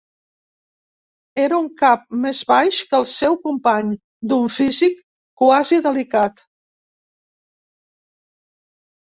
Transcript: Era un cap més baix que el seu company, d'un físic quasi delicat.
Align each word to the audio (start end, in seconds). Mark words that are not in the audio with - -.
Era 1.41 1.59
un 1.63 1.67
cap 1.81 2.07
més 2.23 2.39
baix 2.53 2.79
que 2.93 2.97
el 3.01 3.05
seu 3.11 3.37
company, 3.45 3.93
d'un 4.33 4.49
físic 4.55 4.97
quasi 5.43 5.81
delicat. 5.91 6.45